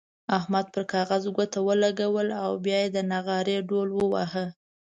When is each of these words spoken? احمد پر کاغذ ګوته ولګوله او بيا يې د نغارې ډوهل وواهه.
احمد 0.37 0.65
پر 0.73 0.83
کاغذ 0.93 1.23
ګوته 1.35 1.59
ولګوله 1.67 2.37
او 2.45 2.53
بيا 2.63 2.79
يې 2.83 2.89
د 2.95 2.97
نغارې 3.11 3.57
ډوهل 3.67 3.89
وواهه. 3.93 4.45